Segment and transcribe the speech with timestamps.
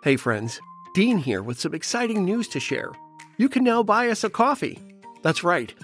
[0.00, 0.60] Hey, friends,
[0.94, 2.92] Dean here with some exciting news to share.
[3.36, 4.78] You can now buy us a coffee.
[5.22, 5.74] That's right.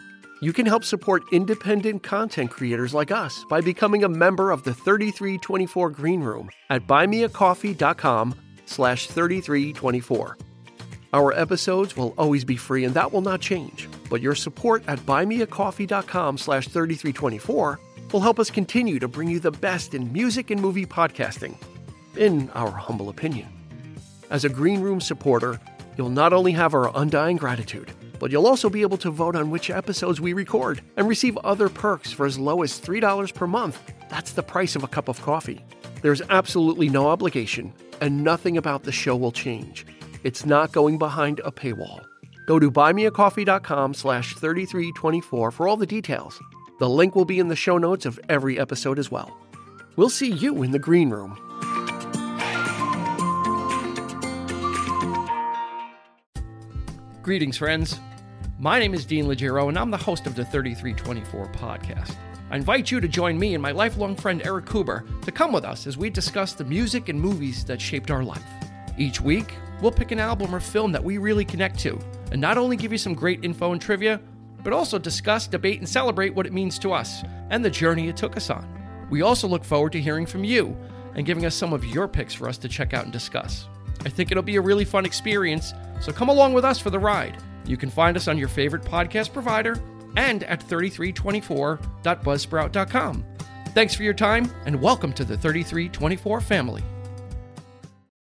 [0.40, 4.72] You can help support independent content creators like us by becoming a member of the
[4.72, 10.38] 3324 Green Room at buymeacoffee.com slash 3324.
[11.12, 15.00] Our episodes will always be free and that will not change, but your support at
[15.00, 17.80] buymeacoffee.com slash 3324
[18.12, 21.56] will help us continue to bring you the best in music and movie podcasting,
[22.16, 23.48] in our humble opinion.
[24.34, 25.60] As a Green Room supporter,
[25.96, 29.48] you'll not only have our undying gratitude, but you'll also be able to vote on
[29.48, 33.80] which episodes we record and receive other perks for as low as $3 per month.
[34.10, 35.64] That's the price of a cup of coffee.
[36.02, 39.86] There's absolutely no obligation, and nothing about the show will change.
[40.24, 42.04] It's not going behind a paywall.
[42.48, 46.40] Go to buymeacoffee.com slash 3324 for all the details.
[46.80, 49.38] The link will be in the show notes of every episode as well.
[49.94, 51.38] We'll see you in the green room.
[57.24, 57.98] Greetings, friends.
[58.58, 62.14] My name is Dean Legiro, and I'm the host of the 3324 podcast.
[62.50, 65.64] I invite you to join me and my lifelong friend Eric Kuber to come with
[65.64, 68.44] us as we discuss the music and movies that shaped our life.
[68.98, 71.98] Each week, we'll pick an album or film that we really connect to,
[72.30, 74.20] and not only give you some great info and trivia,
[74.62, 78.18] but also discuss, debate, and celebrate what it means to us and the journey it
[78.18, 78.68] took us on.
[79.08, 80.76] We also look forward to hearing from you
[81.14, 83.66] and giving us some of your picks for us to check out and discuss.
[84.04, 86.98] I think it'll be a really fun experience, so come along with us for the
[86.98, 87.36] ride.
[87.66, 89.76] You can find us on your favorite podcast provider
[90.16, 93.24] and at 3324.buzzsprout.com.
[93.68, 96.84] Thanks for your time and welcome to the 3324 family.